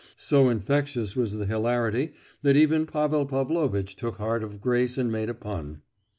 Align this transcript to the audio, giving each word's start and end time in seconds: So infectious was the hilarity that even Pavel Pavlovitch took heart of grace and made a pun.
So 0.17 0.49
infectious 0.49 1.15
was 1.15 1.33
the 1.35 1.45
hilarity 1.45 2.13
that 2.41 2.57
even 2.57 2.87
Pavel 2.87 3.27
Pavlovitch 3.27 3.95
took 3.95 4.15
heart 4.17 4.41
of 4.41 4.59
grace 4.59 4.97
and 4.97 5.11
made 5.11 5.29
a 5.29 5.35
pun. 5.35 5.83